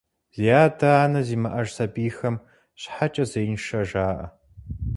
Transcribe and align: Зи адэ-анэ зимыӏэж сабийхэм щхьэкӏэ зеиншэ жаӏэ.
Зи 0.35 0.47
адэ-анэ 0.63 1.21
зимыӏэж 1.27 1.67
сабийхэм 1.75 2.35
щхьэкӏэ 2.81 3.23
зеиншэ 3.31 3.81
жаӏэ. 3.89 4.27